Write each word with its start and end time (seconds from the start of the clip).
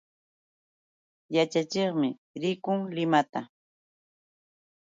Yaćhachiqmi 1.35 2.09
rikun 2.41 2.79
Limata. 2.95 3.41